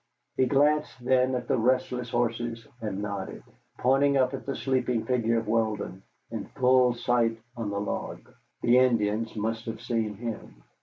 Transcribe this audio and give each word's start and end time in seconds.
He 0.35 0.47
glanced 0.47 0.99
then 1.05 1.35
at 1.35 1.47
the 1.47 1.59
restless 1.59 2.09
horses 2.09 2.65
and 2.81 3.03
nodded, 3.03 3.43
pointing 3.77 4.17
up 4.17 4.33
at 4.33 4.47
the 4.47 4.55
sleeping 4.55 5.05
figure 5.05 5.37
of 5.37 5.47
Weldon, 5.47 6.01
in 6.31 6.45
full 6.55 6.95
sight 6.95 7.39
on 7.55 7.69
the 7.69 7.79
log. 7.79 8.33
The 8.63 8.79
Indians 8.79 9.35
must 9.35 9.67
have 9.67 9.79
seen 9.79 10.15
him. 10.15 10.63